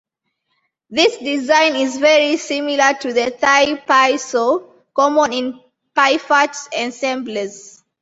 This 0.89 1.17
design 1.19 1.75
is 1.75 1.97
very 1.99 2.35
similar 2.37 2.95
to 3.01 3.13
the 3.13 3.29
Thai 3.39 3.75
Pi 3.75 4.15
so, 4.15 4.73
common 4.95 5.31
in 5.31 5.59
"piphat" 5.95 6.57
ensembles. 6.73 7.83